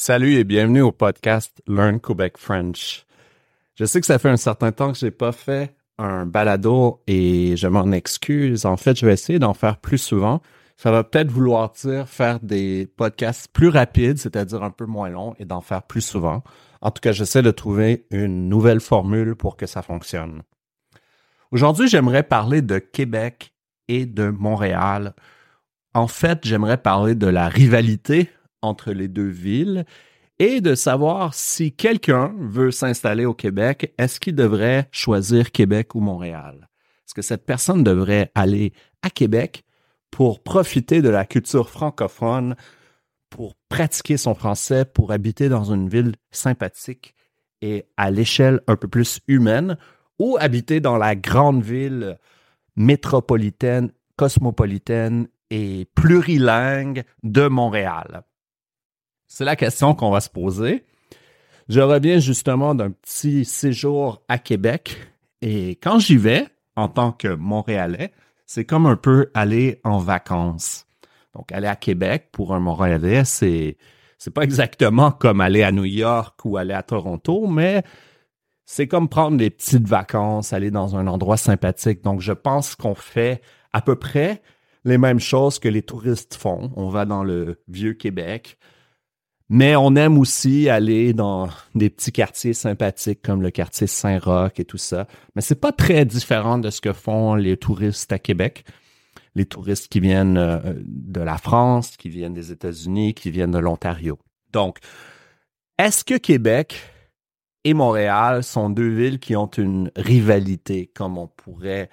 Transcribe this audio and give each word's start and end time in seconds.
Salut 0.00 0.34
et 0.34 0.44
bienvenue 0.44 0.80
au 0.80 0.92
podcast 0.92 1.60
Learn 1.66 1.98
Quebec 1.98 2.38
French. 2.38 3.04
Je 3.74 3.84
sais 3.84 3.98
que 3.98 4.06
ça 4.06 4.20
fait 4.20 4.28
un 4.28 4.36
certain 4.36 4.70
temps 4.70 4.92
que 4.92 4.98
j'ai 4.98 5.10
pas 5.10 5.32
fait 5.32 5.74
un 5.98 6.24
balado 6.24 7.02
et 7.08 7.56
je 7.56 7.66
m'en 7.66 7.90
excuse. 7.90 8.64
En 8.64 8.76
fait, 8.76 8.96
je 8.96 9.04
vais 9.04 9.14
essayer 9.14 9.40
d'en 9.40 9.54
faire 9.54 9.78
plus 9.78 9.98
souvent. 9.98 10.40
Ça 10.76 10.92
va 10.92 11.02
peut-être 11.02 11.32
vouloir 11.32 11.72
dire 11.72 12.08
faire 12.08 12.38
des 12.38 12.86
podcasts 12.96 13.48
plus 13.52 13.70
rapides, 13.70 14.18
c'est-à-dire 14.18 14.62
un 14.62 14.70
peu 14.70 14.86
moins 14.86 15.08
longs 15.08 15.34
et 15.40 15.44
d'en 15.44 15.60
faire 15.60 15.82
plus 15.82 16.02
souvent. 16.02 16.44
En 16.80 16.92
tout 16.92 17.00
cas, 17.00 17.10
j'essaie 17.10 17.42
de 17.42 17.50
trouver 17.50 18.06
une 18.12 18.48
nouvelle 18.48 18.80
formule 18.80 19.34
pour 19.34 19.56
que 19.56 19.66
ça 19.66 19.82
fonctionne. 19.82 20.42
Aujourd'hui, 21.50 21.88
j'aimerais 21.88 22.22
parler 22.22 22.62
de 22.62 22.78
Québec 22.78 23.52
et 23.88 24.06
de 24.06 24.28
Montréal. 24.28 25.16
En 25.92 26.06
fait, 26.06 26.38
j'aimerais 26.44 26.78
parler 26.78 27.16
de 27.16 27.26
la 27.26 27.48
rivalité 27.48 28.30
entre 28.62 28.92
les 28.92 29.08
deux 29.08 29.28
villes 29.28 29.84
et 30.38 30.60
de 30.60 30.74
savoir 30.74 31.34
si 31.34 31.72
quelqu'un 31.72 32.32
veut 32.38 32.70
s'installer 32.70 33.24
au 33.24 33.34
Québec, 33.34 33.92
est-ce 33.98 34.20
qu'il 34.20 34.34
devrait 34.34 34.88
choisir 34.92 35.50
Québec 35.50 35.94
ou 35.94 36.00
Montréal? 36.00 36.68
Est-ce 37.04 37.14
que 37.14 37.22
cette 37.22 37.44
personne 37.44 37.82
devrait 37.82 38.30
aller 38.34 38.72
à 39.02 39.10
Québec 39.10 39.64
pour 40.10 40.42
profiter 40.42 41.02
de 41.02 41.08
la 41.08 41.24
culture 41.24 41.70
francophone, 41.70 42.54
pour 43.30 43.54
pratiquer 43.68 44.16
son 44.16 44.34
français, 44.34 44.84
pour 44.84 45.12
habiter 45.12 45.48
dans 45.48 45.72
une 45.72 45.88
ville 45.88 46.14
sympathique 46.30 47.14
et 47.60 47.86
à 47.96 48.10
l'échelle 48.10 48.60
un 48.68 48.76
peu 48.76 48.88
plus 48.88 49.20
humaine, 49.26 49.76
ou 50.18 50.36
habiter 50.40 50.80
dans 50.80 50.96
la 50.96 51.16
grande 51.16 51.62
ville 51.62 52.18
métropolitaine, 52.76 53.90
cosmopolitaine 54.16 55.28
et 55.50 55.86
plurilingue 55.94 57.04
de 57.22 57.48
Montréal? 57.48 58.22
C'est 59.28 59.44
la 59.44 59.56
question 59.56 59.94
qu'on 59.94 60.10
va 60.10 60.20
se 60.20 60.30
poser. 60.30 60.84
Je 61.68 61.80
reviens 61.80 62.18
justement 62.18 62.74
d'un 62.74 62.90
petit 62.90 63.44
séjour 63.44 64.22
à 64.26 64.38
Québec 64.38 64.96
et 65.42 65.72
quand 65.82 65.98
j'y 65.98 66.16
vais, 66.16 66.46
en 66.76 66.88
tant 66.88 67.12
que 67.12 67.28
Montréalais, 67.28 68.12
c'est 68.46 68.64
comme 68.64 68.86
un 68.86 68.96
peu 68.96 69.30
aller 69.34 69.80
en 69.84 69.98
vacances. 69.98 70.86
Donc, 71.34 71.52
aller 71.52 71.66
à 71.66 71.76
Québec 71.76 72.30
pour 72.32 72.54
un 72.54 72.60
Montréalais, 72.60 73.24
c'est, 73.24 73.76
c'est 74.16 74.32
pas 74.32 74.42
exactement 74.42 75.12
comme 75.12 75.42
aller 75.42 75.62
à 75.62 75.72
New 75.72 75.84
York 75.84 76.40
ou 76.44 76.56
aller 76.56 76.72
à 76.72 76.82
Toronto, 76.82 77.46
mais 77.46 77.82
c'est 78.64 78.88
comme 78.88 79.08
prendre 79.08 79.36
des 79.36 79.50
petites 79.50 79.86
vacances, 79.86 80.52
aller 80.54 80.70
dans 80.70 80.96
un 80.96 81.06
endroit 81.06 81.36
sympathique. 81.36 82.02
Donc, 82.02 82.22
je 82.22 82.32
pense 82.32 82.74
qu'on 82.74 82.94
fait 82.94 83.42
à 83.72 83.82
peu 83.82 83.96
près 83.96 84.42
les 84.84 84.98
mêmes 84.98 85.20
choses 85.20 85.58
que 85.58 85.68
les 85.68 85.82
touristes 85.82 86.34
font. 86.34 86.72
On 86.76 86.88
va 86.88 87.04
dans 87.04 87.22
le 87.22 87.62
vieux 87.68 87.92
Québec, 87.92 88.58
mais 89.48 89.76
on 89.76 89.94
aime 89.96 90.18
aussi 90.18 90.68
aller 90.68 91.14
dans 91.14 91.48
des 91.74 91.88
petits 91.88 92.12
quartiers 92.12 92.52
sympathiques 92.52 93.22
comme 93.22 93.42
le 93.42 93.50
quartier 93.50 93.86
Saint-Roch 93.86 94.58
et 94.58 94.64
tout 94.64 94.78
ça. 94.78 95.06
Mais 95.34 95.42
c'est 95.42 95.60
pas 95.60 95.72
très 95.72 96.04
différent 96.04 96.58
de 96.58 96.70
ce 96.70 96.80
que 96.80 96.92
font 96.92 97.34
les 97.34 97.56
touristes 97.56 98.12
à 98.12 98.18
Québec. 98.18 98.64
Les 99.34 99.46
touristes 99.46 99.88
qui 99.88 100.00
viennent 100.00 100.36
euh, 100.36 100.58
de 100.84 101.20
la 101.20 101.38
France, 101.38 101.96
qui 101.96 102.08
viennent 102.08 102.34
des 102.34 102.52
États-Unis, 102.52 103.14
qui 103.14 103.30
viennent 103.30 103.52
de 103.52 103.58
l'Ontario. 103.58 104.18
Donc, 104.52 104.78
est-ce 105.78 106.04
que 106.04 106.18
Québec 106.18 106.82
et 107.64 107.72
Montréal 107.72 108.42
sont 108.42 108.68
deux 108.68 108.88
villes 108.88 109.18
qui 109.18 109.36
ont 109.36 109.46
une 109.46 109.90
rivalité, 109.96 110.90
comme 110.94 111.16
on 111.16 111.28
pourrait 111.28 111.88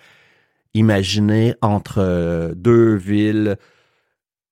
imaginer 0.74 1.56
entre 1.62 2.00
euh, 2.00 2.54
deux 2.54 2.96
villes 2.96 3.58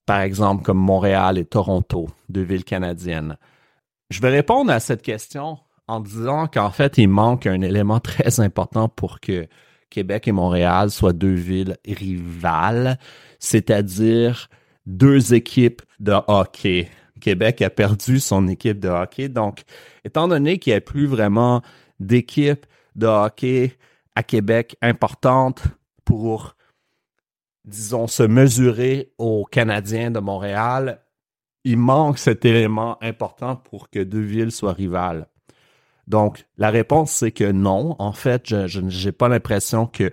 par 0.06 0.22
exemple 0.22 0.64
comme 0.64 0.78
Montréal 0.78 1.38
et 1.38 1.46
Toronto, 1.46 2.10
deux 2.30 2.42
villes 2.44 2.64
canadiennes? 2.64 3.38
Je 4.10 4.22
vais 4.22 4.30
répondre 4.30 4.72
à 4.72 4.80
cette 4.80 5.02
question 5.02 5.58
en 5.88 6.00
disant 6.00 6.48
qu'en 6.48 6.70
fait, 6.70 6.98
il 6.98 7.08
manque 7.08 7.48
un 7.48 7.62
élément 7.62 8.00
très 8.00 8.40
important 8.40 8.90
pour 8.90 9.20
que 9.20 9.48
Québec 9.90 10.28
et 10.28 10.32
Montréal 10.32 10.90
soient 10.90 11.14
deux 11.14 11.34
villes 11.34 11.78
rivales, 11.86 12.98
c'est-à-dire 13.40 14.50
deux 14.86 15.34
équipes 15.34 15.82
de 16.00 16.14
hockey. 16.28 16.90
Québec 17.22 17.62
a 17.62 17.70
perdu 17.70 18.20
son 18.20 18.48
équipe 18.48 18.80
de 18.80 18.90
hockey, 18.90 19.30
donc 19.30 19.64
étant 20.04 20.28
donné 20.28 20.58
qu'il 20.58 20.74
n'y 20.74 20.78
a 20.78 20.82
plus 20.82 21.06
vraiment 21.06 21.62
d'équipe 22.00 22.66
de 22.96 23.08
hockey 23.08 23.78
à 24.16 24.24
Québec 24.24 24.76
importante 24.82 25.64
pour 26.06 26.56
disons, 27.66 28.08
se 28.08 28.24
mesurer 28.24 29.12
aux 29.18 29.46
Canadiens 29.46 30.12
de 30.12 30.20
Montréal, 30.20 31.02
il 31.64 31.78
manque 31.78 32.18
cet 32.18 32.46
élément 32.46 32.98
important 33.02 33.56
pour 33.56 33.90
que 33.90 34.00
deux 34.00 34.22
villes 34.22 34.52
soient 34.52 34.74
rivales. 34.74 35.28
Donc, 36.08 36.46
la 36.58 36.70
réponse, 36.70 37.12
c'est 37.12 37.32
que 37.32 37.52
non. 37.52 37.96
En 38.00 38.12
fait, 38.12 38.68
je 38.68 38.80
n'ai 38.80 39.12
pas 39.12 39.30
l'impression 39.30 39.88
que, 39.88 40.12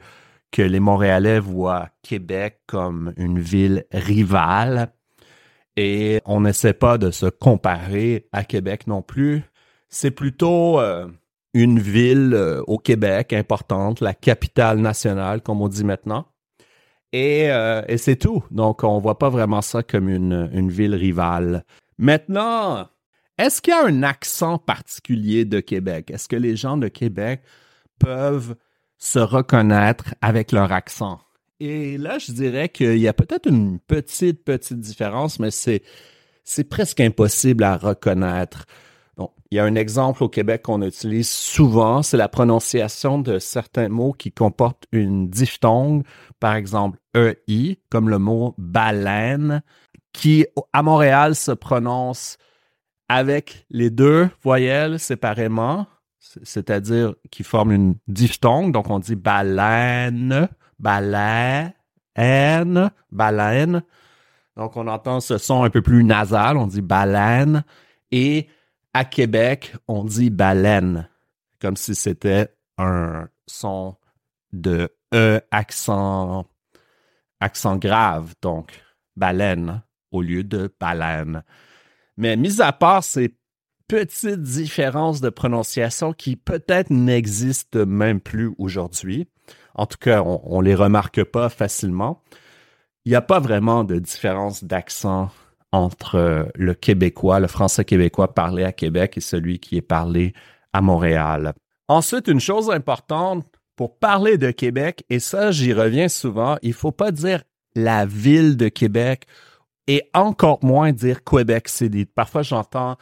les 0.56 0.80
Montréalais 0.80 1.40
voient 1.40 1.88
Québec 2.02 2.60
comme 2.66 3.12
une 3.16 3.38
ville 3.38 3.84
rivale. 3.92 4.92
Et 5.76 6.20
on 6.26 6.40
n'essaie 6.40 6.72
pas 6.72 6.98
de 6.98 7.10
se 7.10 7.26
comparer 7.26 8.28
à 8.32 8.44
Québec 8.44 8.86
non 8.86 9.00
plus. 9.00 9.42
C'est 9.88 10.10
plutôt 10.10 10.80
euh, 10.80 11.08
une 11.54 11.78
ville 11.78 12.34
euh, 12.34 12.62
au 12.66 12.78
Québec 12.78 13.32
importante, 13.32 14.00
la 14.00 14.12
capitale 14.12 14.78
nationale, 14.78 15.40
comme 15.40 15.62
on 15.62 15.68
dit 15.68 15.84
maintenant. 15.84 16.26
Euh, 17.14 17.82
et, 17.88 17.98
c'est 17.98 18.16
tout. 18.16 18.44
Donc, 18.50 18.84
on 18.84 18.98
voit 18.98 19.18
pas 19.18 19.28
vraiment 19.28 19.62
ça 19.62 19.82
comme 19.82 20.08
une, 20.08 20.70
ville 20.70 20.94
rivale. 20.94 21.64
Maintenant, 21.98 22.88
est-ce 23.38 23.60
qu'il 23.60 23.72
y 23.72 23.76
a 23.76 23.84
un 23.84 24.02
accent 24.02 24.58
particulier 24.58 25.44
de 25.44 25.60
Québec? 25.60 26.10
Est-ce 26.10 26.28
que 26.28 26.36
les 26.36 26.56
gens 26.56 26.76
de 26.76 26.88
Québec 26.88 27.42
peuvent 27.98 28.54
se 28.98 29.18
reconnaître 29.18 30.14
avec 30.20 30.52
leur 30.52 30.72
accent? 30.72 31.20
Et 31.58 31.98
là, 31.98 32.18
je 32.18 32.32
dirais 32.32 32.68
qu'il 32.68 32.98
y 32.98 33.08
a 33.08 33.12
peut-être 33.12 33.46
une 33.48 33.80
petite, 33.80 34.44
petite 34.44 34.80
différence, 34.80 35.38
mais 35.38 35.50
c'est 35.50 35.82
presque 36.68 37.00
impossible 37.00 37.64
à 37.64 37.76
reconnaître 37.76 38.66
il 39.50 39.56
y 39.56 39.58
a 39.58 39.64
un 39.64 39.74
exemple 39.74 40.22
au 40.22 40.28
Québec 40.28 40.62
qu'on 40.62 40.82
utilise 40.82 41.28
souvent, 41.28 42.02
c'est 42.02 42.16
la 42.16 42.28
prononciation 42.28 43.18
de 43.18 43.38
certains 43.38 43.88
mots 43.88 44.12
qui 44.12 44.30
comportent 44.30 44.86
une 44.92 45.28
diphtongue, 45.28 46.04
par 46.38 46.54
exemple 46.54 46.98
EI, 47.14 47.78
comme 47.90 48.08
le 48.08 48.18
mot 48.18 48.54
baleine, 48.58 49.62
qui 50.12 50.46
à 50.72 50.82
Montréal 50.82 51.34
se 51.34 51.52
prononce 51.52 52.38
avec 53.08 53.66
les 53.70 53.90
deux 53.90 54.30
voyelles 54.42 55.00
séparément, 55.00 55.86
c'est-à-dire 56.18 57.14
qui 57.30 57.42
forment 57.42 57.72
une 57.72 57.94
diphtongue, 58.06 58.72
donc 58.72 58.88
on 58.88 59.00
dit 59.00 59.16
baleine, 59.16 60.48
baleine, 60.78 61.74
baleine. 63.10 63.82
Donc 64.56 64.76
on 64.76 64.86
entend 64.86 65.20
ce 65.20 65.38
son 65.38 65.64
un 65.64 65.70
peu 65.70 65.82
plus 65.82 66.04
nasal, 66.04 66.56
on 66.56 66.66
dit 66.66 66.82
baleine 66.82 67.64
et 68.12 68.48
à 68.92 69.04
Québec, 69.04 69.74
on 69.88 70.04
dit 70.04 70.30
baleine, 70.30 71.08
comme 71.60 71.76
si 71.76 71.94
c'était 71.94 72.54
un 72.78 73.28
son 73.46 73.96
de 74.52 74.90
E 75.14 75.40
accent, 75.50 76.46
accent 77.40 77.76
grave, 77.76 78.34
donc 78.42 78.82
baleine 79.16 79.82
au 80.12 80.22
lieu 80.22 80.44
de 80.44 80.74
baleine. 80.80 81.44
Mais 82.16 82.36
mis 82.36 82.60
à 82.60 82.72
part 82.72 83.04
ces 83.04 83.36
petites 83.88 84.42
différences 84.42 85.20
de 85.20 85.30
prononciation 85.30 86.12
qui 86.12 86.36
peut-être 86.36 86.90
n'existent 86.90 87.86
même 87.86 88.20
plus 88.20 88.54
aujourd'hui, 88.58 89.28
en 89.74 89.86
tout 89.86 89.98
cas, 89.98 90.22
on, 90.22 90.40
on 90.44 90.60
les 90.60 90.74
remarque 90.74 91.24
pas 91.24 91.48
facilement, 91.48 92.22
il 93.04 93.10
n'y 93.10 93.16
a 93.16 93.22
pas 93.22 93.40
vraiment 93.40 93.82
de 93.82 93.98
différence 93.98 94.62
d'accent 94.62 95.30
entre 95.72 96.16
euh, 96.16 96.44
le 96.54 96.74
québécois, 96.74 97.40
le 97.40 97.46
français 97.46 97.84
québécois 97.84 98.34
parlé 98.34 98.64
à 98.64 98.72
Québec 98.72 99.16
et 99.16 99.20
celui 99.20 99.58
qui 99.58 99.76
est 99.76 99.82
parlé 99.82 100.32
à 100.72 100.80
Montréal. 100.80 101.54
Ensuite, 101.88 102.28
une 102.28 102.40
chose 102.40 102.70
importante 102.70 103.46
pour 103.76 103.98
parler 103.98 104.36
de 104.36 104.50
Québec, 104.50 105.04
et 105.08 105.20
ça, 105.20 105.50
j'y 105.50 105.72
reviens 105.72 106.08
souvent, 106.08 106.56
il 106.62 106.74
faut 106.74 106.92
pas 106.92 107.12
dire 107.12 107.42
la 107.74 108.04
ville 108.04 108.56
de 108.56 108.68
Québec 108.68 109.24
et 109.86 110.02
encore 110.12 110.62
moins 110.62 110.92
dire 110.92 111.24
Québec 111.24 111.68
City. 111.68 112.04
Parfois, 112.04 112.42
j'entends 112.42 112.96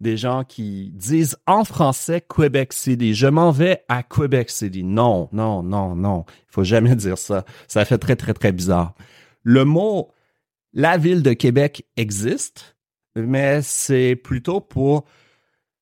des 0.00 0.16
gens 0.16 0.44
qui 0.44 0.92
disent 0.94 1.36
en 1.46 1.64
français 1.64 2.22
Québec 2.22 2.72
City. 2.72 3.14
Je 3.14 3.26
m'en 3.26 3.50
vais 3.50 3.84
à 3.88 4.02
Québec 4.02 4.50
City. 4.50 4.82
Non, 4.82 5.28
non, 5.32 5.62
non, 5.62 5.94
non. 5.94 6.24
Il 6.28 6.52
faut 6.52 6.64
jamais 6.64 6.96
dire 6.96 7.18
ça. 7.18 7.44
Ça 7.68 7.84
fait 7.84 7.98
très, 7.98 8.16
très, 8.16 8.32
très 8.32 8.52
bizarre. 8.52 8.94
Le 9.42 9.64
mot 9.64 10.10
la 10.72 10.96
ville 10.96 11.22
de 11.22 11.32
Québec 11.32 11.86
existe, 11.96 12.76
mais 13.16 13.62
c'est 13.62 14.16
plutôt 14.16 14.60
pour 14.60 15.04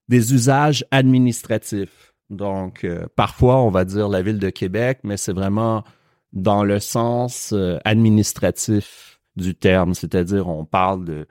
des 0.09 0.33
usages 0.33 0.85
administratifs. 0.91 2.15
Donc, 2.31 2.85
euh, 2.85 3.07
parfois, 3.17 3.63
on 3.63 3.71
va 3.71 3.85
dire 3.85 4.09
la 4.09 4.23
ville 4.23 4.39
de 4.39 4.51
Québec, 4.51 5.01
mais 5.03 5.17
c'est 5.17 5.33
vraiment 5.33 5.85
dans 6.33 6.65
le 6.65 6.79
sens 6.79 7.53
euh, 7.53 7.79
administratif 7.85 9.21
du 9.37 9.55
terme, 9.55 9.95
c'est-à-dire 9.95 10.49
on 10.49 10.65
parle 10.65 11.27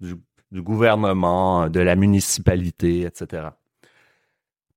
du 0.00 0.62
gouvernement, 0.62 1.68
de 1.68 1.80
la 1.80 1.94
municipalité, 1.94 3.02
etc. 3.02 3.48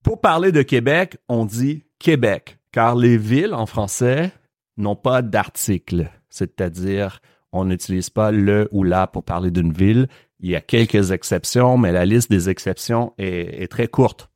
Pour 0.03 0.19
parler 0.19 0.51
de 0.51 0.61
Québec, 0.61 1.17
on 1.29 1.45
dit 1.45 1.85
Québec, 1.97 2.59
car 2.71 2.95
les 2.95 3.17
villes 3.17 3.53
en 3.53 3.65
français 3.65 4.31
n'ont 4.75 4.97
pas 4.97 5.21
d'article, 5.21 6.11
c'est-à-dire 6.29 7.21
on 7.53 7.65
n'utilise 7.65 8.09
pas 8.09 8.31
le 8.31 8.67
ou 8.71 8.83
la 8.83 9.07
pour 9.07 9.23
parler 9.23 9.51
d'une 9.51 9.71
ville. 9.71 10.07
Il 10.39 10.49
y 10.49 10.55
a 10.55 10.61
quelques 10.61 11.11
exceptions, 11.11 11.77
mais 11.77 11.91
la 11.91 12.03
liste 12.03 12.29
des 12.29 12.49
exceptions 12.49 13.13
est, 13.17 13.71
très 13.71 13.87
courte. 13.87 14.29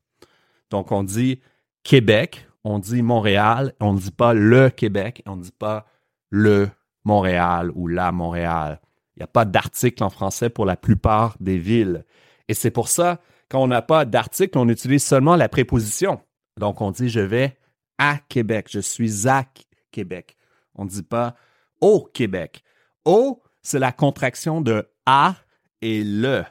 Donc 0.70 0.92
on 0.92 1.04
dit 1.04 1.42
Québec, 1.84 2.48
on 2.64 2.80
dit 2.80 3.02
Montréal, 3.02 3.74
on 3.82 3.94
ne 3.94 4.00
dit 4.00 4.12
pas 4.12 4.34
le 4.34 4.70
Québec, 4.70 5.24
on 5.26 5.36
ne 5.36 5.42
dit 5.42 5.52
pas 5.52 5.88
le 6.30 6.70
Montréal 7.04 7.72
ou 7.74 7.88
la 7.88 8.12
Montréal. 8.12 8.80
Il 9.16 9.20
n'y 9.20 9.24
a 9.24 9.28
pas 9.28 9.46
d'article 9.46 10.04
en 10.04 10.10
français 10.10 10.50
pour 10.50 10.66
la 10.66 10.78
plupart 10.78 11.36
des 11.40 11.58
villes. 11.58 12.06
Et 12.48 12.54
c'est 12.54 12.72
pour 12.72 12.88
ça, 12.88 13.20
quand 13.50 13.64
on 13.64 13.68
n'a 13.68 13.82
pas 13.82 14.06
d'article, 14.06 14.58
on 14.60 14.70
utilise 14.70 15.04
seulement 15.04 15.36
la 15.36 15.50
préposition. 15.50 16.22
Donc, 16.58 16.82
on 16.82 16.92
dit 16.92 17.10
je 17.10 17.20
vais 17.20 17.58
à 17.98 18.20
Québec, 18.30 18.68
je 18.70 18.80
suis 18.80 19.28
à 19.28 19.46
Québec. 19.92 20.38
On 20.76 20.86
ne 20.86 20.90
dit 20.90 21.04
pas 21.04 21.36
au 21.82 22.02
Québec. 22.14 22.64
Au, 23.08 23.42
c'est 23.62 23.80
la 23.80 23.94
contraction 23.94 24.60
de 24.60 24.86
à 25.06 25.38
et 25.82 26.04
le. 26.04 26.44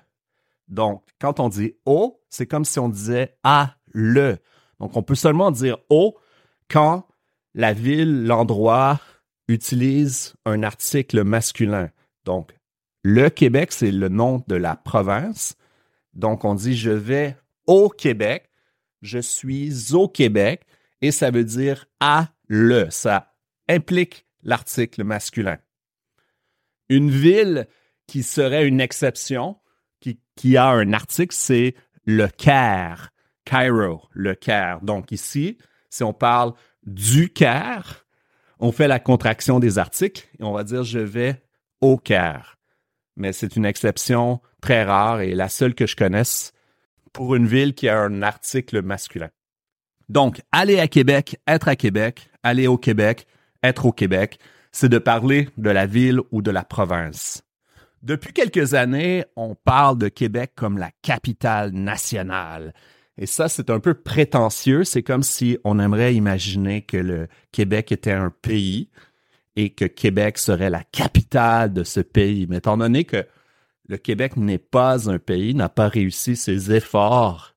Donc, 0.68 1.04
quand 1.20 1.38
on 1.38 1.50
dit 1.50 1.74
au, 1.84 2.22
c'est 2.30 2.46
comme 2.46 2.64
si 2.64 2.78
on 2.78 2.88
disait 2.88 3.36
à 3.44 3.76
le. 3.92 4.38
Donc, 4.80 4.96
on 4.96 5.02
peut 5.02 5.14
seulement 5.14 5.50
dire 5.50 5.76
au 5.90 6.16
quand 6.70 7.06
la 7.52 7.74
ville, 7.74 8.24
l'endroit 8.24 9.00
utilise 9.48 10.34
un 10.46 10.62
article 10.62 11.24
masculin. 11.24 11.90
Donc, 12.24 12.56
le 13.04 13.28
Québec, 13.28 13.70
c'est 13.70 13.92
le 13.92 14.08
nom 14.08 14.42
de 14.48 14.56
la 14.56 14.76
province. 14.76 15.56
Donc, 16.14 16.46
on 16.46 16.54
dit 16.54 16.74
je 16.74 16.90
vais 16.90 17.36
au 17.66 17.90
Québec, 17.90 18.50
je 19.02 19.18
suis 19.18 19.94
au 19.94 20.08
Québec, 20.08 20.62
et 21.02 21.10
ça 21.10 21.30
veut 21.30 21.44
dire 21.44 21.84
à 22.00 22.28
le. 22.48 22.88
Ça 22.88 23.34
implique 23.68 24.26
l'article 24.42 25.04
masculin. 25.04 25.58
Une 26.88 27.10
ville 27.10 27.66
qui 28.06 28.22
serait 28.22 28.66
une 28.66 28.80
exception, 28.80 29.56
qui, 30.36 30.56
a 30.56 30.68
un 30.68 30.92
article, 30.92 31.34
c'est 31.34 31.74
le 32.04 32.28
Caire. 32.28 33.10
Cairo, 33.44 34.02
le 34.12 34.34
Caire. 34.34 34.80
Donc 34.82 35.12
ici, 35.12 35.56
si 35.88 36.02
on 36.02 36.12
parle 36.12 36.52
du 36.84 37.32
Caire, 37.32 38.04
on 38.58 38.72
fait 38.72 38.88
la 38.88 38.98
contraction 38.98 39.60
des 39.60 39.78
articles 39.78 40.28
et 40.38 40.42
on 40.42 40.52
va 40.52 40.64
dire 40.64 40.82
je 40.82 40.98
vais 40.98 41.42
au 41.80 41.96
Caire. 41.96 42.58
Mais 43.16 43.32
c'est 43.32 43.56
une 43.56 43.64
exception 43.64 44.40
très 44.60 44.84
rare 44.84 45.20
et 45.20 45.34
la 45.34 45.48
seule 45.48 45.74
que 45.74 45.86
je 45.86 45.96
connaisse 45.96 46.52
pour 47.12 47.34
une 47.34 47.46
ville 47.46 47.74
qui 47.74 47.88
a 47.88 47.98
un 47.98 48.20
article 48.22 48.82
masculin. 48.82 49.30
Donc, 50.08 50.42
aller 50.52 50.78
à 50.78 50.86
Québec, 50.86 51.40
être 51.46 51.68
à 51.68 51.76
Québec, 51.76 52.28
aller 52.42 52.66
au 52.66 52.76
Québec, 52.76 53.26
être 53.62 53.86
au 53.86 53.92
Québec, 53.92 54.38
c'est 54.76 54.90
de 54.90 54.98
parler 54.98 55.48
de 55.56 55.70
la 55.70 55.86
ville 55.86 56.20
ou 56.32 56.42
de 56.42 56.50
la 56.50 56.62
province. 56.62 57.42
Depuis 58.02 58.34
quelques 58.34 58.74
années, 58.74 59.24
on 59.34 59.54
parle 59.54 59.96
de 59.96 60.08
Québec 60.08 60.52
comme 60.54 60.76
la 60.76 60.90
capitale 61.00 61.72
nationale. 61.72 62.74
Et 63.16 63.24
ça, 63.24 63.48
c'est 63.48 63.70
un 63.70 63.80
peu 63.80 63.94
prétentieux. 63.94 64.84
C'est 64.84 65.02
comme 65.02 65.22
si 65.22 65.56
on 65.64 65.78
aimerait 65.78 66.14
imaginer 66.14 66.82
que 66.82 66.98
le 66.98 67.28
Québec 67.52 67.90
était 67.90 68.12
un 68.12 68.28
pays 68.28 68.90
et 69.56 69.70
que 69.70 69.86
Québec 69.86 70.36
serait 70.36 70.68
la 70.68 70.84
capitale 70.84 71.72
de 71.72 71.82
ce 71.82 72.00
pays. 72.00 72.46
Mais 72.46 72.58
étant 72.58 72.76
donné 72.76 73.04
que 73.04 73.26
le 73.88 73.96
Québec 73.96 74.36
n'est 74.36 74.58
pas 74.58 75.08
un 75.10 75.18
pays, 75.18 75.54
n'a 75.54 75.70
pas 75.70 75.88
réussi 75.88 76.36
ses 76.36 76.74
efforts 76.74 77.54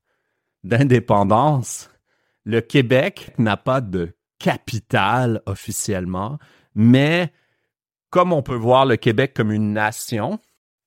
d'indépendance, 0.63 1.89
le 2.45 2.62
Québec 2.62 3.33
n'a 3.38 3.57
pas 3.57 3.81
de 3.81 4.13
capitale 4.39 5.42
officiellement, 5.45 6.39
mais 6.75 7.31
comme 8.10 8.33
on 8.33 8.42
peut 8.42 8.56
voir 8.56 8.86
le 8.86 8.95
Québec 8.95 9.33
comme 9.36 9.51
une 9.51 9.74
nation, 9.74 10.39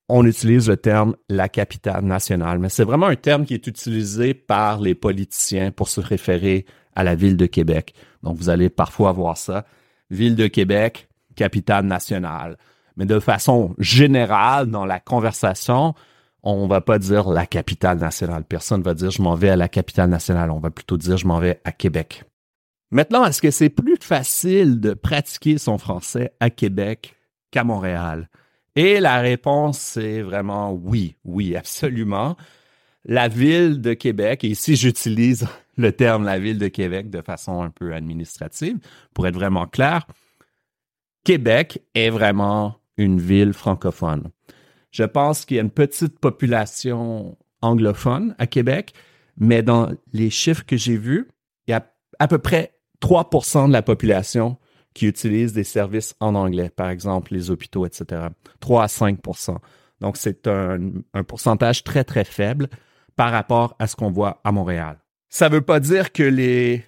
on 0.08 0.26
utilise 0.26 0.68
le 0.68 0.76
terme 0.76 1.16
la 1.28 1.48
capitale 1.48 2.04
nationale, 2.04 2.58
mais 2.58 2.68
c'est 2.68 2.84
vraiment 2.84 3.06
un 3.06 3.16
terme 3.16 3.46
qui 3.46 3.54
est 3.54 3.66
utilisé 3.66 4.34
par 4.34 4.80
les 4.80 4.94
politiciens 4.94 5.70
pour 5.70 5.88
se 5.88 6.00
référer 6.00 6.66
à 6.94 7.04
la 7.04 7.14
ville 7.14 7.36
de 7.36 7.46
Québec. 7.46 7.94
Donc, 8.22 8.36
vous 8.36 8.50
allez 8.50 8.68
parfois 8.68 9.12
voir 9.12 9.36
ça. 9.36 9.64
Ville 10.10 10.36
de 10.36 10.46
Québec, 10.46 11.08
capitale 11.36 11.86
nationale. 11.86 12.58
Mais 12.96 13.06
de 13.06 13.18
façon 13.18 13.74
générale, 13.78 14.66
dans 14.66 14.84
la 14.84 15.00
conversation, 15.00 15.94
on 16.42 16.66
va 16.66 16.80
pas 16.80 16.98
dire 16.98 17.30
la 17.30 17.46
capitale 17.46 17.98
nationale. 17.98 18.44
Personne 18.44 18.82
va 18.82 18.94
dire 18.94 19.10
je 19.10 19.22
m'en 19.22 19.34
vais 19.34 19.48
à 19.48 19.56
la 19.56 19.68
capitale 19.68 20.10
nationale. 20.10 20.50
On 20.50 20.58
va 20.58 20.70
plutôt 20.70 20.98
dire 20.98 21.16
je 21.16 21.26
m'en 21.26 21.38
vais 21.38 21.60
à 21.64 21.72
Québec. 21.72 22.24
Maintenant, 22.92 23.24
est-ce 23.24 23.40
que 23.40 23.50
c'est 23.50 23.70
plus 23.70 23.96
facile 23.98 24.78
de 24.78 24.92
pratiquer 24.92 25.56
son 25.56 25.78
français 25.78 26.34
à 26.40 26.50
Québec 26.50 27.16
qu'à 27.50 27.64
Montréal? 27.64 28.28
Et 28.76 29.00
la 29.00 29.20
réponse, 29.20 29.78
c'est 29.78 30.20
vraiment 30.20 30.74
oui, 30.74 31.16
oui, 31.24 31.56
absolument. 31.56 32.36
La 33.06 33.28
ville 33.28 33.80
de 33.80 33.94
Québec, 33.94 34.44
et 34.44 34.48
ici 34.48 34.76
j'utilise 34.76 35.48
le 35.78 35.92
terme 35.92 36.24
la 36.24 36.38
ville 36.38 36.58
de 36.58 36.68
Québec 36.68 37.08
de 37.08 37.22
façon 37.22 37.62
un 37.62 37.70
peu 37.70 37.94
administrative, 37.94 38.76
pour 39.14 39.26
être 39.26 39.36
vraiment 39.36 39.66
clair, 39.66 40.06
Québec 41.24 41.82
est 41.94 42.10
vraiment 42.10 42.78
une 42.98 43.18
ville 43.18 43.54
francophone. 43.54 44.28
Je 44.90 45.04
pense 45.04 45.46
qu'il 45.46 45.56
y 45.56 45.60
a 45.60 45.62
une 45.62 45.70
petite 45.70 46.18
population 46.18 47.38
anglophone 47.62 48.34
à 48.38 48.46
Québec, 48.46 48.92
mais 49.38 49.62
dans 49.62 49.90
les 50.12 50.28
chiffres 50.28 50.66
que 50.66 50.76
j'ai 50.76 50.98
vus, 50.98 51.26
il 51.66 51.70
y 51.70 51.74
a 51.74 51.90
à 52.18 52.28
peu 52.28 52.36
près 52.36 52.74
3% 53.02 53.68
de 53.68 53.72
la 53.72 53.82
population 53.82 54.56
qui 54.94 55.06
utilisent 55.06 55.52
des 55.52 55.64
services 55.64 56.14
en 56.20 56.34
anglais, 56.34 56.70
par 56.70 56.90
exemple 56.90 57.34
les 57.34 57.50
hôpitaux, 57.50 57.86
etc. 57.86 58.28
3 58.60 58.82
à 58.82 58.86
5% 58.86 59.56
Donc, 60.00 60.16
c'est 60.16 60.46
un, 60.46 60.78
un, 61.14 61.24
pourcentage 61.24 61.82
très, 61.84 62.04
très 62.04 62.24
faible 62.24 62.68
par 63.16 63.30
rapport 63.30 63.74
à 63.78 63.86
ce 63.86 63.96
qu'on 63.96 64.10
voit 64.10 64.40
à 64.44 64.52
Montréal. 64.52 64.98
Ça 65.28 65.48
ne 65.48 65.54
veut 65.54 65.62
pas 65.62 65.80
dire 65.80 66.12
que 66.12 66.22
les 66.22 66.84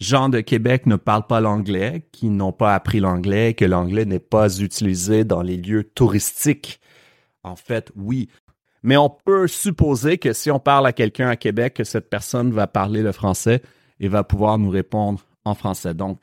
gens 0.00 0.28
de 0.28 0.40
Québec 0.40 0.86
ne 0.86 0.96
parlent 0.96 1.26
pas 1.26 1.40
l'anglais, 1.40 2.06
qu'ils 2.12 2.34
n'ont 2.34 2.52
pas 2.52 2.74
appris 2.74 3.00
l'anglais, 3.00 3.54
que 3.54 3.64
l'anglais 3.64 4.04
n'est 4.04 4.18
pas 4.18 4.58
utilisé 4.58 5.24
dans 5.24 5.42
les 5.42 5.56
lieux 5.56 5.84
touristiques. 5.84 6.80
En 7.42 7.56
fait, 7.56 7.92
oui. 7.96 8.28
Mais 8.82 8.96
on 8.96 9.10
peut 9.10 9.46
supposer 9.46 10.18
que 10.18 10.32
si 10.32 10.50
on 10.50 10.60
parle 10.60 10.86
à 10.86 10.92
quelqu'un 10.92 11.28
à 11.28 11.36
Québec, 11.36 11.74
que 11.74 11.84
cette 11.84 12.10
personne 12.10 12.52
va 12.52 12.66
parler 12.66 13.02
le 13.02 13.12
français 13.12 13.62
et 14.00 14.08
va 14.08 14.24
pouvoir 14.24 14.58
nous 14.58 14.70
répondre 14.70 15.20
français. 15.54 15.94
Donc, 15.94 16.18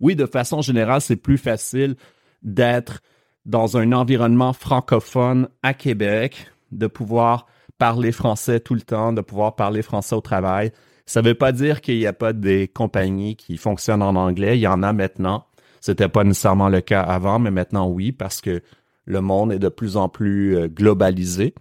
oui, 0.00 0.16
de 0.16 0.26
façon 0.26 0.60
générale, 0.60 1.00
c'est 1.00 1.16
plus 1.16 1.38
facile 1.38 1.96
d'être 2.42 3.00
dans 3.44 3.76
un 3.76 3.92
environnement 3.92 4.52
francophone 4.52 5.48
à 5.62 5.72
Québec, 5.72 6.50
de 6.72 6.86
pouvoir 6.86 7.46
parler 7.78 8.12
français 8.12 8.60
tout 8.60 8.74
le 8.74 8.80
temps, 8.80 9.12
de 9.12 9.20
pouvoir 9.20 9.54
parler 9.54 9.82
français 9.82 10.14
au 10.14 10.20
travail. 10.20 10.72
Ça 11.06 11.22
ne 11.22 11.28
veut 11.28 11.34
pas 11.34 11.52
dire 11.52 11.80
qu'il 11.80 11.98
n'y 11.98 12.06
a 12.06 12.12
pas 12.12 12.32
des 12.32 12.66
compagnies 12.66 13.36
qui 13.36 13.56
fonctionnent 13.56 14.02
en 14.02 14.16
anglais. 14.16 14.58
Il 14.58 14.60
y 14.60 14.66
en 14.66 14.82
a 14.82 14.92
maintenant. 14.92 15.46
C'était 15.80 16.08
pas 16.08 16.24
nécessairement 16.24 16.68
le 16.68 16.80
cas 16.80 17.02
avant, 17.02 17.38
mais 17.38 17.52
maintenant 17.52 17.88
oui, 17.88 18.10
parce 18.10 18.40
que 18.40 18.62
le 19.04 19.20
monde 19.20 19.52
est 19.52 19.60
de 19.60 19.68
plus 19.68 19.96
en 19.96 20.08
plus 20.08 20.56
euh, 20.56 20.68
globalisé. 20.68 21.54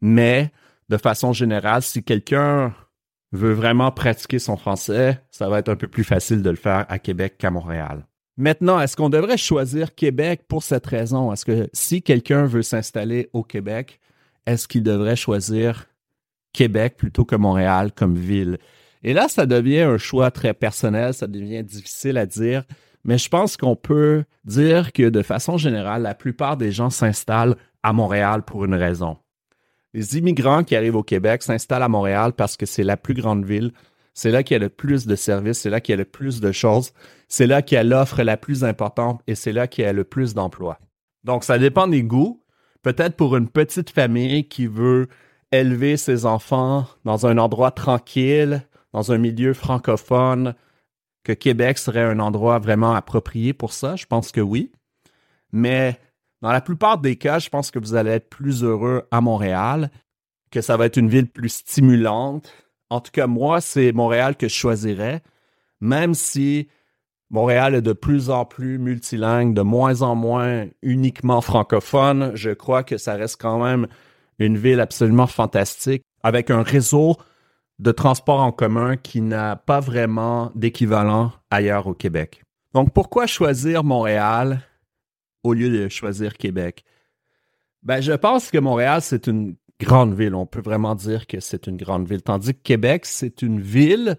Mais 0.00 0.50
de 0.88 0.96
façon 0.96 1.34
générale, 1.34 1.82
si 1.82 2.02
quelqu'un 2.02 2.74
veut 3.32 3.52
vraiment 3.52 3.92
pratiquer 3.92 4.38
son 4.38 4.56
français, 4.56 5.20
ça 5.30 5.48
va 5.48 5.58
être 5.60 5.68
un 5.68 5.76
peu 5.76 5.88
plus 5.88 6.04
facile 6.04 6.42
de 6.42 6.50
le 6.50 6.56
faire 6.56 6.86
à 6.88 6.98
Québec 6.98 7.36
qu'à 7.38 7.50
Montréal. 7.50 8.06
Maintenant, 8.36 8.80
est-ce 8.80 8.96
qu'on 8.96 9.10
devrait 9.10 9.36
choisir 9.36 9.94
Québec 9.94 10.42
pour 10.48 10.62
cette 10.62 10.86
raison? 10.86 11.32
Est-ce 11.32 11.44
que 11.44 11.68
si 11.72 12.02
quelqu'un 12.02 12.46
veut 12.46 12.62
s'installer 12.62 13.28
au 13.32 13.42
Québec, 13.42 14.00
est-ce 14.46 14.66
qu'il 14.66 14.82
devrait 14.82 15.16
choisir 15.16 15.86
Québec 16.52 16.96
plutôt 16.96 17.24
que 17.24 17.36
Montréal 17.36 17.92
comme 17.94 18.14
ville? 18.14 18.58
Et 19.02 19.12
là, 19.12 19.28
ça 19.28 19.46
devient 19.46 19.80
un 19.80 19.98
choix 19.98 20.30
très 20.30 20.54
personnel, 20.54 21.14
ça 21.14 21.26
devient 21.26 21.62
difficile 21.62 22.18
à 22.18 22.26
dire, 22.26 22.64
mais 23.04 23.18
je 23.18 23.28
pense 23.28 23.56
qu'on 23.56 23.76
peut 23.76 24.24
dire 24.44 24.92
que 24.92 25.08
de 25.08 25.22
façon 25.22 25.56
générale, 25.56 26.02
la 26.02 26.14
plupart 26.14 26.56
des 26.56 26.72
gens 26.72 26.90
s'installent 26.90 27.56
à 27.82 27.92
Montréal 27.92 28.42
pour 28.42 28.64
une 28.64 28.74
raison. 28.74 29.16
Les 29.92 30.16
immigrants 30.16 30.62
qui 30.62 30.76
arrivent 30.76 30.96
au 30.96 31.02
Québec 31.02 31.42
s'installent 31.42 31.82
à 31.82 31.88
Montréal 31.88 32.32
parce 32.32 32.56
que 32.56 32.66
c'est 32.66 32.84
la 32.84 32.96
plus 32.96 33.14
grande 33.14 33.44
ville. 33.44 33.72
C'est 34.14 34.30
là 34.30 34.42
qu'il 34.42 34.54
y 34.54 34.56
a 34.56 34.60
le 34.60 34.68
plus 34.68 35.06
de 35.06 35.16
services, 35.16 35.60
c'est 35.60 35.70
là 35.70 35.80
qu'il 35.80 35.92
y 35.92 35.94
a 35.94 35.96
le 35.96 36.04
plus 36.04 36.40
de 36.40 36.52
choses, 36.52 36.92
c'est 37.28 37.46
là 37.46 37.62
qu'il 37.62 37.76
y 37.76 37.78
a 37.78 37.84
l'offre 37.84 38.22
la 38.22 38.36
plus 38.36 38.64
importante 38.64 39.22
et 39.26 39.34
c'est 39.34 39.52
là 39.52 39.66
qu'il 39.66 39.84
y 39.84 39.86
a 39.86 39.92
le 39.92 40.04
plus 40.04 40.34
d'emplois. 40.34 40.78
Donc, 41.24 41.44
ça 41.44 41.58
dépend 41.58 41.86
des 41.86 42.02
goûts. 42.02 42.42
Peut-être 42.82 43.16
pour 43.16 43.36
une 43.36 43.48
petite 43.48 43.90
famille 43.90 44.48
qui 44.48 44.66
veut 44.66 45.08
élever 45.52 45.96
ses 45.96 46.26
enfants 46.26 46.86
dans 47.04 47.26
un 47.26 47.38
endroit 47.38 47.70
tranquille, 47.70 48.62
dans 48.92 49.12
un 49.12 49.18
milieu 49.18 49.52
francophone, 49.52 50.54
que 51.24 51.32
Québec 51.32 51.78
serait 51.78 52.02
un 52.02 52.18
endroit 52.18 52.58
vraiment 52.58 52.94
approprié 52.94 53.52
pour 53.52 53.72
ça, 53.72 53.96
je 53.96 54.06
pense 54.06 54.32
que 54.32 54.40
oui. 54.40 54.72
Mais 55.52 55.98
Dans 56.42 56.52
la 56.52 56.60
plupart 56.60 56.98
des 56.98 57.16
cas, 57.16 57.38
je 57.38 57.50
pense 57.50 57.70
que 57.70 57.78
vous 57.78 57.94
allez 57.94 58.10
être 58.10 58.30
plus 58.30 58.64
heureux 58.64 59.06
à 59.10 59.20
Montréal, 59.20 59.90
que 60.50 60.60
ça 60.60 60.76
va 60.76 60.86
être 60.86 60.96
une 60.96 61.08
ville 61.08 61.28
plus 61.28 61.50
stimulante. 61.50 62.52
En 62.88 63.00
tout 63.00 63.12
cas, 63.12 63.26
moi, 63.26 63.60
c'est 63.60 63.92
Montréal 63.92 64.36
que 64.36 64.48
je 64.48 64.54
choisirais, 64.54 65.22
même 65.80 66.14
si 66.14 66.68
Montréal 67.30 67.74
est 67.74 67.82
de 67.82 67.92
plus 67.92 68.30
en 68.30 68.44
plus 68.44 68.78
multilingue, 68.78 69.54
de 69.54 69.62
moins 69.62 70.02
en 70.02 70.16
moins 70.16 70.66
uniquement 70.82 71.40
francophone. 71.40 72.32
Je 72.34 72.50
crois 72.50 72.82
que 72.82 72.98
ça 72.98 73.14
reste 73.14 73.40
quand 73.40 73.62
même 73.62 73.86
une 74.38 74.56
ville 74.56 74.80
absolument 74.80 75.26
fantastique, 75.26 76.02
avec 76.22 76.50
un 76.50 76.62
réseau 76.62 77.16
de 77.78 77.92
transport 77.92 78.40
en 78.40 78.52
commun 78.52 78.96
qui 78.96 79.20
n'a 79.20 79.56
pas 79.56 79.80
vraiment 79.80 80.50
d'équivalent 80.54 81.32
ailleurs 81.50 81.86
au 81.86 81.94
Québec. 81.94 82.42
Donc, 82.74 82.92
pourquoi 82.92 83.26
choisir 83.26 83.84
Montréal 83.84 84.62
au 85.42 85.54
lieu 85.54 85.70
de 85.70 85.88
choisir 85.88 86.34
Québec? 86.34 86.84
Ben, 87.82 88.00
je 88.00 88.12
pense 88.12 88.50
que 88.50 88.58
Montréal, 88.58 89.00
c'est 89.02 89.26
une 89.26 89.56
grande 89.80 90.14
ville. 90.14 90.34
On 90.34 90.46
peut 90.46 90.60
vraiment 90.60 90.94
dire 90.94 91.26
que 91.26 91.40
c'est 91.40 91.66
une 91.66 91.76
grande 91.76 92.06
ville. 92.06 92.22
Tandis 92.22 92.54
que 92.54 92.62
Québec, 92.62 93.06
c'est 93.06 93.42
une 93.42 93.60
ville 93.60 94.16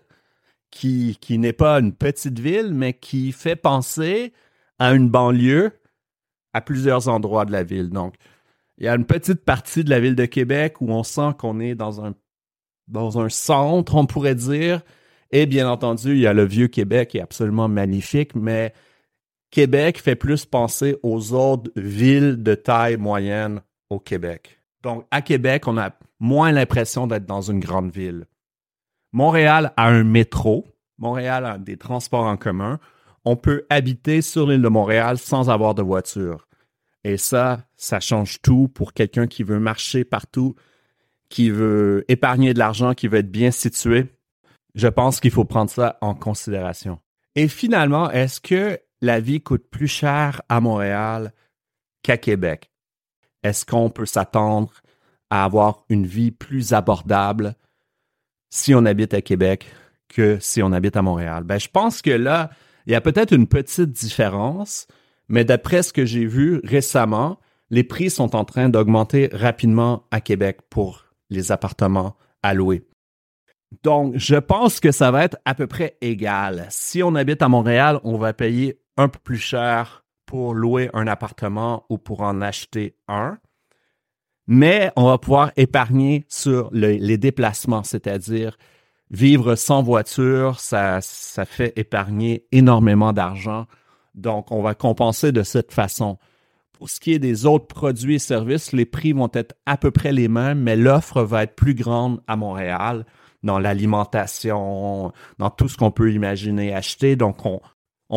qui, 0.72 1.18
n'est 1.30 1.54
pas 1.54 1.80
une 1.80 1.94
petite 1.94 2.40
ville, 2.40 2.74
mais 2.74 2.94
qui 2.94 3.32
fait 3.32 3.56
penser 3.56 4.34
à 4.80 4.94
une 4.94 5.10
banlieue 5.10 5.72
à 6.54 6.62
plusieurs 6.62 7.08
endroits 7.08 7.46
de 7.46 7.52
la 7.52 7.64
ville. 7.64 7.90
Donc, 7.90 8.16
il 8.78 8.86
y 8.86 8.88
a 8.88 8.96
une 8.96 9.06
petite 9.06 9.46
partie 9.46 9.84
de 9.84 9.90
la 9.90 10.00
ville 10.00 10.16
de 10.16 10.26
Québec 10.26 10.82
où 10.82 10.90
on 10.92 11.04
sent 11.04 11.34
qu'on 11.38 11.60
est 11.60 11.76
dans 11.76 12.04
un, 12.04 12.16
dans 12.88 13.20
un 13.20 13.30
centre, 13.30 13.96
on 13.96 14.06
pourrait 14.06 14.36
dire. 14.36 14.82
Et 15.32 15.46
bien 15.46 15.70
entendu, 15.70 16.12
il 16.12 16.20
y 16.20 16.28
a 16.28 16.34
le 16.34 16.46
vieux 16.46 16.68
Québec 16.68 17.10
qui 17.10 17.20
est 17.20 17.22
absolument 17.22 17.68
magnifique, 17.68 18.36
mais 18.36 18.74
Québec 19.52 20.02
fait 20.02 20.16
plus 20.16 20.46
penser 20.46 20.98
aux 21.04 21.34
autres 21.34 21.70
villes 21.76 22.42
de 22.42 22.56
taille 22.56 22.98
moyenne 22.98 23.62
au 23.90 24.00
Québec. 24.00 24.62
Donc, 24.82 25.06
à 25.12 25.22
Québec, 25.22 25.68
on 25.68 25.78
a 25.78 25.92
moins 26.20 26.52
l'impression 26.52 27.06
d'être 27.06 27.26
dans 27.26 27.42
une 27.42 27.60
grande 27.60 27.92
ville. 27.92 28.26
Montréal 29.12 29.74
a 29.76 29.88
un 29.88 30.04
métro. 30.04 30.66
Montréal 30.98 31.46
a 31.46 31.58
des 31.58 31.78
transports 31.78 32.26
en 32.26 32.38
commun. 32.38 32.80
On 33.26 33.36
peut 33.36 33.66
habiter 33.70 34.22
sur 34.22 34.48
l'île 34.48 34.62
de 34.62 34.70
Montréal 34.70 35.18
sans 35.18 35.50
avoir 35.50 35.76
de 35.76 35.82
voiture. 35.82 36.48
Et 37.04 37.18
ça, 37.18 37.66
ça 37.76 38.00
change 38.00 38.42
tout 38.42 38.70
pour 38.70 38.94
quelqu'un 38.94 39.28
qui 39.28 39.44
veut 39.44 39.60
marcher 39.60 40.06
partout, 40.06 40.56
qui 41.30 41.50
veut 41.50 42.06
épargner 42.08 42.54
de 42.54 42.60
l'argent, 42.60 42.94
qui 42.94 43.08
veut 43.08 43.20
être 43.20 43.32
bien 43.32 43.52
situé. 43.52 44.06
Je 44.76 44.88
pense 44.88 45.20
qu'il 45.20 45.32
faut 45.32 45.46
prendre 45.46 45.70
ça 45.70 45.98
en 46.02 46.16
considération. 46.16 47.00
Et 47.36 47.48
finalement, 47.48 48.10
est-ce 48.12 48.40
que 48.40 48.80
la 49.02 49.20
vie 49.20 49.42
coûte 49.42 49.66
plus 49.70 49.88
cher 49.88 50.42
à 50.50 50.62
Montréal 50.62 51.34
qu'à 52.04 52.18
Québec? 52.18 52.72
Est-ce 53.44 53.66
qu'on 53.66 53.90
peut 53.90 54.06
s'attendre 54.06 54.72
à 55.30 55.44
avoir 55.44 55.84
une 55.90 56.06
vie 56.06 56.32
plus 56.32 56.74
abordable 56.74 57.56
si 58.50 58.76
on 58.76 58.86
habite 58.86 59.14
à 59.14 59.22
Québec 59.22 59.66
que 60.08 60.38
si 60.40 60.62
on 60.62 60.72
habite 60.72 60.96
à 60.96 61.02
Montréal? 61.02 61.44
Ben, 61.44 61.60
je 61.60 61.70
pense 61.70 62.02
que 62.02 62.12
là, 62.12 62.52
il 62.86 62.94
y 62.94 62.96
a 62.96 63.02
peut-être 63.02 63.34
une 63.34 63.48
petite 63.48 63.92
différence, 63.92 64.88
mais 65.28 65.46
d'après 65.46 65.84
ce 65.84 65.94
que 65.94 66.06
j'ai 66.06 66.26
vu 66.26 66.62
récemment, 66.64 67.40
les 67.70 67.84
prix 67.84 68.10
sont 68.10 68.36
en 68.36 68.46
train 68.46 68.70
d'augmenter 68.70 69.30
rapidement 69.32 70.06
à 70.12 70.22
Québec 70.22 70.60
pour 70.70 71.06
les 71.30 71.52
appartements 71.52 72.16
à 72.44 72.54
louer. 72.54 72.86
Donc, 73.84 74.18
je 74.18 74.36
pense 74.36 74.82
que 74.82 74.92
ça 74.92 75.12
va 75.12 75.24
être 75.24 75.38
à 75.46 75.56
peu 75.56 75.66
près 75.66 75.98
égal. 76.02 76.68
Si 76.70 77.02
on 77.02 77.16
habite 77.16 77.42
à 77.42 77.48
Montréal, 77.48 78.02
on 78.04 78.18
va 78.18 78.34
payer 78.34 78.81
un 78.98 79.08
peu 79.08 79.20
plus 79.20 79.38
cher 79.38 80.04
pour 80.26 80.54
louer 80.54 80.90
un 80.94 81.08
appartement 81.08 81.86
ou 81.90 81.98
pour 81.98 82.22
en 82.22 82.42
acheter 82.42 82.96
un. 83.08 83.38
Mais 84.48 84.92
on 84.96 85.06
va 85.06 85.18
pouvoir 85.18 85.52
épargner 85.56 86.26
sur 86.28 86.70
les 86.72 87.18
déplacements, 87.18 87.84
c'est-à-dire 87.84 88.58
vivre 89.10 89.56
sans 89.56 89.84
voiture, 89.84 90.60
ça, 90.60 91.00
ça 91.02 91.46
fait 91.46 91.74
épargner 91.78 92.46
énormément 92.52 93.14
d'argent 93.14 93.68
donc, 94.16 94.52
on 94.52 94.62
va 94.62 94.76
compenser 94.76 95.32
de 95.32 95.44
cette 95.44 95.72
façon. 95.72 96.18
Pour 96.74 96.90
ce 96.90 97.00
qui 97.00 97.14
est 97.14 97.20
des 97.20 97.46
autres 97.46 97.68
produits 97.68 98.16
et 98.16 98.20
services, 98.20 98.72
les 98.72 98.86
prix 98.86 99.14
vont 99.14 99.30
être 99.34 99.56
à 99.66 99.78
peu 99.78 99.92
près 99.92 100.12
les 100.12 100.28
mêmes, 100.28 100.60
mais 100.60 100.76
l'offre 100.76 101.24
va 101.24 101.44
être 101.44 101.56
plus 101.56 101.76
grande 101.76 102.22
à 102.28 102.36
Montréal 102.36 103.06
dans 103.44 103.60
l'alimentation, 103.60 105.12
dans 105.38 105.50
tout 105.50 105.68
ce 105.68 105.78
qu'on 105.78 105.92
peut 105.92 106.12
imaginer 106.12 106.74
acheter. 106.74 107.16
Donc, 107.16 107.46
on, 107.46 107.62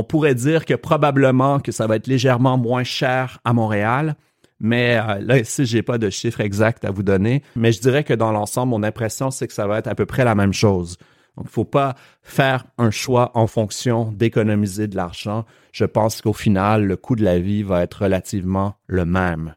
pourrait 0.03 0.35
dire 0.35 0.65
que 0.65 0.75
probablement 0.75 1.61
que 1.61 1.73
ça 1.73 1.87
va 1.87 1.97
être 1.97 2.07
légèrement 2.07 2.59
moins 2.59 2.85
cher 2.85 3.39
à 3.45 3.53
Montréal. 3.53 4.17
Mais 4.61 4.97
euh, 4.97 5.21
là, 5.21 5.39
ici, 5.39 5.67
j'ai 5.67 5.83
pas 5.83 5.99
de 5.99 6.11
chiffre 6.11 6.41
exact 6.41 6.85
à 6.85 6.91
vous 6.91 7.03
donner. 7.03 7.43
Mais 7.55 7.71
je 7.71 7.81
dirais 7.81 8.05
que 8.05 8.15
dans 8.15 8.33
l'ensemble, 8.33 8.71
mon 8.71 8.83
impression, 8.83 9.31
c'est 9.31 9.47
que 9.47 9.53
ça 9.53 9.67
va 9.67 9.79
être 9.79 9.89
à 9.89 9.95
peu 9.95 10.07
près 10.07 10.25
la 10.25 10.35
même 10.35 10.53
chose. 10.53 10.97
Donc, 11.37 11.47
il 11.47 11.49
ne 11.49 11.53
faut 11.53 11.65
pas 11.65 11.95
faire 12.23 12.65
un 12.79 12.91
choix 12.91 13.33
en 13.35 13.47
fonction 13.47 14.13
d'économiser 14.13 14.87
de 14.87 14.97
l'argent. 14.97 15.45
Je 15.73 15.85
pense 15.85 16.23
qu'au 16.23 16.33
final, 16.33 16.85
le 16.87 16.97
coût 16.97 17.17
de 17.17 17.25
la 17.25 17.39
vie 17.39 17.63
va 17.63 17.83
être 17.83 18.03
relativement 18.03 18.77
le 18.87 19.05
même. 19.05 19.55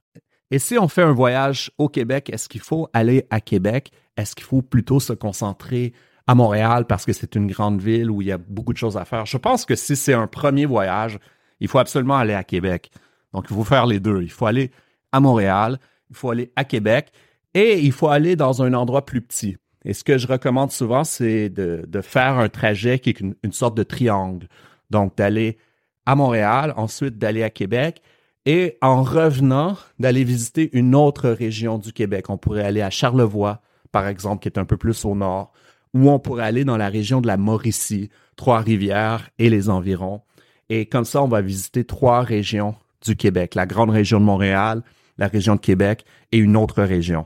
Et 0.49 0.59
si 0.59 0.77
on 0.77 0.87
fait 0.87 1.03
un 1.03 1.11
voyage 1.11 1.71
au 1.77 1.89
Québec, 1.89 2.29
est-ce 2.31 2.49
qu'il 2.49 2.61
faut 2.61 2.89
aller 2.93 3.25
à 3.29 3.41
Québec? 3.41 3.91
Est-ce 4.15 4.33
qu'il 4.35 4.45
faut 4.45 4.61
plutôt 4.61 4.99
se 4.99 5.13
concentrer 5.13 5.93
à 6.27 6.35
Montréal 6.35 6.85
parce 6.85 7.05
que 7.05 7.13
c'est 7.13 7.35
une 7.35 7.47
grande 7.47 7.81
ville 7.81 8.11
où 8.11 8.21
il 8.21 8.27
y 8.27 8.31
a 8.31 8.37
beaucoup 8.37 8.73
de 8.73 8.77
choses 8.77 8.97
à 8.97 9.05
faire? 9.05 9.25
Je 9.25 9.37
pense 9.37 9.65
que 9.65 9.75
si 9.75 9.95
c'est 9.95 10.13
un 10.13 10.27
premier 10.27 10.65
voyage, 10.65 11.19
il 11.59 11.67
faut 11.67 11.79
absolument 11.79 12.17
aller 12.17 12.33
à 12.33 12.43
Québec. 12.43 12.91
Donc, 13.33 13.45
il 13.49 13.55
faut 13.55 13.63
faire 13.63 13.85
les 13.85 13.99
deux. 13.99 14.21
Il 14.21 14.31
faut 14.31 14.45
aller 14.45 14.71
à 15.11 15.19
Montréal, 15.19 15.79
il 16.09 16.15
faut 16.15 16.29
aller 16.29 16.51
à 16.55 16.63
Québec 16.63 17.11
et 17.53 17.79
il 17.79 17.91
faut 17.91 18.09
aller 18.09 18.35
dans 18.35 18.61
un 18.61 18.73
endroit 18.73 19.05
plus 19.05 19.21
petit. 19.21 19.57
Et 19.85 19.93
ce 19.93 20.03
que 20.03 20.17
je 20.17 20.27
recommande 20.27 20.71
souvent, 20.71 21.03
c'est 21.03 21.49
de, 21.49 22.01
faire 22.01 22.37
un 22.37 22.49
trajet 22.49 22.99
qui 22.99 23.09
est 23.09 23.19
une, 23.21 23.35
sorte 23.51 23.75
de 23.77 23.83
triangle. 23.83 24.47
Donc, 24.89 25.17
d'aller 25.17 25.57
à 26.05 26.15
Montréal, 26.15 26.73
ensuite 26.77 27.17
d'aller 27.17 27.43
à 27.43 27.49
Québec 27.49 28.01
et 28.45 28.77
en 28.81 29.03
revenant, 29.03 29.77
d'aller 29.99 30.23
visiter 30.23 30.69
une 30.73 30.95
autre 30.95 31.29
région 31.29 31.77
du 31.77 31.93
Québec. 31.93 32.29
On 32.29 32.37
pourrait 32.37 32.63
aller 32.63 32.81
à 32.81 32.89
Charlevoix, 32.89 33.61
par 33.91 34.07
exemple, 34.07 34.41
qui 34.41 34.49
est 34.49 34.57
un 34.57 34.65
peu 34.65 34.77
plus 34.77 35.05
au 35.05 35.15
nord, 35.15 35.51
ou 35.93 36.09
on 36.09 36.19
pourrait 36.19 36.45
aller 36.45 36.65
dans 36.65 36.77
la 36.77 36.89
région 36.89 37.21
de 37.21 37.27
la 37.27 37.37
Mauricie, 37.37 38.09
Trois-Rivières 38.35 39.29
et 39.39 39.49
les 39.49 39.69
environs. 39.69 40.21
Et 40.69 40.85
comme 40.85 41.05
ça, 41.05 41.23
on 41.23 41.27
va 41.27 41.41
visiter 41.41 41.85
trois 41.85 42.21
régions 42.21 42.75
du 43.05 43.15
Québec, 43.15 43.55
la 43.55 43.65
grande 43.65 43.89
région 43.89 44.19
de 44.19 44.25
Montréal, 44.25 44.83
la 45.17 45.27
région 45.27 45.55
de 45.55 45.61
Québec 45.61 46.05
et 46.31 46.37
une 46.37 46.57
autre 46.57 46.83
région. 46.83 47.25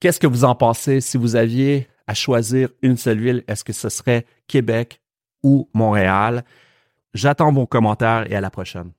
Qu'est-ce 0.00 0.20
que 0.20 0.26
vous 0.26 0.44
en 0.44 0.54
pensez? 0.54 1.00
Si 1.00 1.16
vous 1.16 1.36
aviez 1.36 1.88
à 2.06 2.14
choisir 2.14 2.70
une 2.82 2.96
seule 2.96 3.18
ville? 3.18 3.44
Est-ce 3.48 3.64
que 3.64 3.72
ce 3.72 3.88
serait 3.88 4.26
Québec 4.46 5.00
ou 5.42 5.68
Montréal? 5.74 6.44
J'attends 7.14 7.52
vos 7.52 7.66
commentaires 7.66 8.30
et 8.30 8.36
à 8.36 8.40
la 8.40 8.50
prochaine. 8.50 8.92